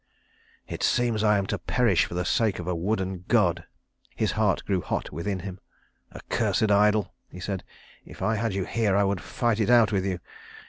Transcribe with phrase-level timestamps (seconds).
[0.67, 3.65] "It seems I am to perish for the sake of a wooden god!"
[4.15, 5.59] His heart grew hot within him.
[6.11, 7.63] "Accursed idol," he said,
[8.03, 10.17] "if I had you here I would fight it out with you!